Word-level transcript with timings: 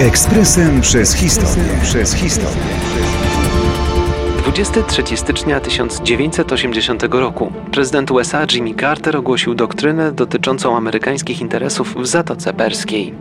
Ekspresem 0.00 0.80
przez 0.80 1.14
historię. 1.14 1.64
Przez 1.82 2.14
historię. 2.14 2.62
23 4.42 5.16
stycznia 5.16 5.60
1980 5.60 7.02
roku 7.10 7.52
prezydent 7.72 8.10
USA 8.10 8.46
Jimmy 8.52 8.74
Carter 8.74 9.16
ogłosił 9.16 9.54
doktrynę 9.54 10.12
dotyczącą 10.12 10.76
amerykańskich 10.76 11.40
interesów 11.40 11.94
w 11.96 12.06
Zatoce 12.06 12.52
Perskiej. 12.54 13.14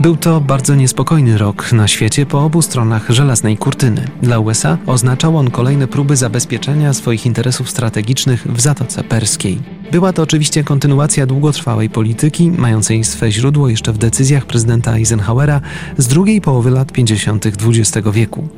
Był 0.00 0.16
to 0.16 0.40
bardzo 0.40 0.74
niespokojny 0.74 1.38
rok 1.38 1.72
na 1.72 1.88
świecie 1.88 2.26
po 2.26 2.44
obu 2.44 2.62
stronach 2.62 3.10
żelaznej 3.10 3.56
kurtyny. 3.56 4.04
Dla 4.22 4.38
USA 4.38 4.78
oznaczał 4.86 5.36
on 5.36 5.50
kolejne 5.50 5.86
próby 5.86 6.16
zabezpieczenia 6.16 6.92
swoich 6.92 7.26
interesów 7.26 7.70
strategicznych 7.70 8.46
w 8.46 8.60
Zatoce 8.60 9.04
Perskiej. 9.04 9.58
Była 9.92 10.12
to 10.12 10.22
oczywiście 10.22 10.64
kontynuacja 10.64 11.26
długotrwałej 11.26 11.90
polityki, 11.90 12.50
mającej 12.50 13.04
swe 13.04 13.32
źródło 13.32 13.68
jeszcze 13.68 13.92
w 13.92 13.98
decyzjach 13.98 14.46
prezydenta 14.46 14.96
Eisenhowera 14.96 15.60
z 15.96 16.06
drugiej 16.06 16.40
połowy 16.40 16.70
lat 16.70 16.92
50. 16.92 17.46
XX 17.46 18.08
wieku. 18.12 18.48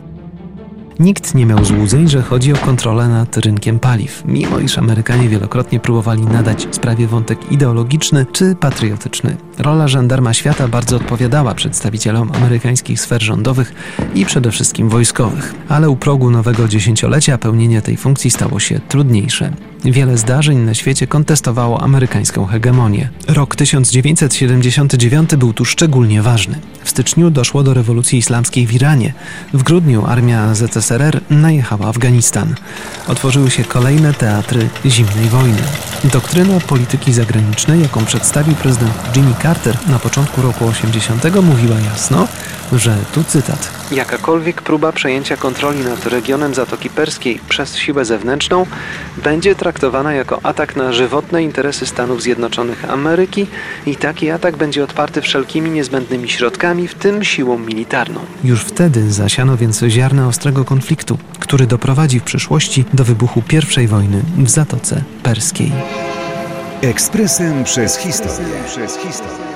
Nikt 1.00 1.34
nie 1.34 1.46
miał 1.46 1.64
złudzeń, 1.64 2.08
że 2.08 2.22
chodzi 2.22 2.52
o 2.52 2.56
kontrolę 2.56 3.08
nad 3.08 3.36
rynkiem 3.36 3.78
paliw, 3.78 4.22
mimo 4.24 4.58
iż 4.58 4.78
Amerykanie 4.78 5.28
wielokrotnie 5.28 5.80
próbowali 5.80 6.22
nadać 6.22 6.66
sprawie 6.70 7.06
wątek 7.06 7.52
ideologiczny 7.52 8.26
czy 8.32 8.54
patriotyczny. 8.54 9.36
Rola 9.58 9.88
żandarma 9.88 10.34
świata 10.34 10.68
bardzo 10.68 10.96
odpowiadała 10.96 11.54
przedstawicielom 11.54 12.32
amerykańskich 12.32 13.00
sfer 13.00 13.22
rządowych 13.22 13.74
i 14.14 14.26
przede 14.26 14.50
wszystkim 14.50 14.88
wojskowych, 14.88 15.54
ale 15.68 15.90
u 15.90 15.96
progu 15.96 16.30
nowego 16.30 16.68
dziesięciolecia 16.68 17.38
pełnienie 17.38 17.82
tej 17.82 17.96
funkcji 17.96 18.30
stało 18.30 18.60
się 18.60 18.80
trudniejsze. 18.88 19.52
Wiele 19.84 20.18
zdarzeń 20.18 20.58
na 20.58 20.74
świecie 20.74 21.06
kontestowało 21.06 21.82
amerykańską 21.82 22.46
hegemonię. 22.46 23.08
Rok 23.28 23.56
1979 23.56 25.36
był 25.36 25.52
tu 25.52 25.64
szczególnie 25.64 26.22
ważny. 26.22 26.58
W 26.84 26.90
styczniu 26.90 27.30
doszło 27.30 27.62
do 27.62 27.74
rewolucji 27.74 28.18
islamskiej 28.18 28.66
w 28.66 28.72
Iranie. 28.74 29.12
W 29.54 29.62
grudniu 29.62 30.06
armia 30.06 30.54
ZSRR 30.54 30.89
najechała 31.30 31.88
Afganistan. 31.88 32.54
Otworzyły 33.08 33.50
się 33.50 33.64
kolejne 33.64 34.14
teatry 34.14 34.68
zimnej 34.86 35.28
wojny. 35.28 35.62
Doktryna 36.04 36.60
polityki 36.60 37.12
zagranicznej, 37.12 37.82
jaką 37.82 38.04
przedstawił 38.04 38.54
prezydent 38.54 38.92
Jimmy 39.16 39.34
Carter 39.42 39.76
na 39.88 39.98
początku 39.98 40.42
roku 40.42 40.66
80, 40.66 41.24
mówiła 41.42 41.80
jasno, 41.80 42.28
że 42.72 42.96
tu 43.14 43.24
cytat. 43.24 43.70
Jakakolwiek 43.92 44.62
próba 44.62 44.92
przejęcia 44.92 45.36
kontroli 45.36 45.80
nad 45.80 46.06
regionem 46.06 46.54
Zatoki 46.54 46.90
Perskiej 46.90 47.40
przez 47.48 47.76
siłę 47.76 48.04
zewnętrzną 48.04 48.66
będzie 49.24 49.54
traktowana 49.54 50.12
jako 50.12 50.40
atak 50.42 50.76
na 50.76 50.92
żywotne 50.92 51.42
interesy 51.42 51.86
Stanów 51.86 52.22
Zjednoczonych 52.22 52.90
Ameryki 52.90 53.46
i 53.86 53.96
taki 53.96 54.30
atak 54.30 54.56
będzie 54.56 54.84
odparty 54.84 55.22
wszelkimi 55.22 55.70
niezbędnymi 55.70 56.28
środkami, 56.28 56.88
w 56.88 56.94
tym 56.94 57.24
siłą 57.24 57.58
militarną. 57.58 58.20
Już 58.44 58.60
wtedy 58.60 59.12
zasiano 59.12 59.56
więc 59.56 59.82
ziarna 59.88 60.28
ostrego 60.28 60.64
konfliktu, 60.64 61.18
który 61.38 61.66
doprowadzi 61.66 62.20
w 62.20 62.22
przyszłości 62.22 62.84
do 62.94 63.04
wybuchu 63.04 63.42
I 63.82 63.86
wojny 63.86 64.22
w 64.38 64.50
Zatoce 64.50 65.02
Perskiej. 65.22 65.72
Ekspresem 66.82 67.64
przez 67.64 67.96
historię. 67.96 68.54
Przez 68.66 68.96
historię. 68.96 69.50